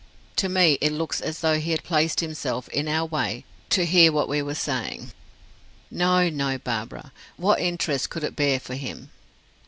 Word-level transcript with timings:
"To 0.37 0.49
me 0.49 0.79
it 0.81 0.89
looks 0.91 1.21
as 1.21 1.41
though 1.41 1.59
he 1.59 1.69
had 1.69 1.83
placed 1.83 2.21
himself 2.21 2.67
in 2.69 2.87
our 2.87 3.05
way 3.05 3.45
to 3.69 3.85
hear 3.85 4.11
what 4.11 4.27
we 4.27 4.41
were 4.41 4.55
saying." 4.55 5.11
"No, 5.91 6.27
no, 6.27 6.57
Barbara. 6.57 7.11
What 7.37 7.59
interest 7.59 8.09
could 8.09 8.23
it 8.23 8.35
bear 8.35 8.59
for 8.59 8.73
him?" 8.73 9.11